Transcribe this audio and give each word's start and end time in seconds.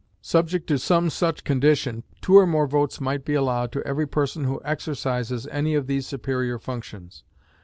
Subject 0.23 0.65
to 0.65 0.79
some 0.79 1.11
such 1.11 1.43
condition, 1.43 2.01
two 2.21 2.33
or 2.35 2.47
more 2.47 2.65
votes 2.65 2.99
might 2.99 3.23
be 3.23 3.35
allowed 3.35 3.71
to 3.73 3.85
every 3.85 4.07
person 4.07 4.45
who 4.45 4.59
exercises 4.65 5.45
any 5.51 5.75
of 5.75 5.85
these 5.85 6.07
superior 6.07 6.57
functions. 6.57 7.23